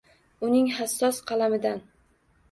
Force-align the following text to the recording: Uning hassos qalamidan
Uning 0.45 0.69
hassos 0.77 1.19
qalamidan 1.31 1.83